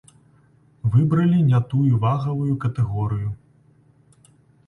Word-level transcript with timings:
Выбралі 0.93 1.39
не 1.49 1.59
тую 1.73 1.91
вагавую 2.05 2.53
катэгорыю. 2.63 3.29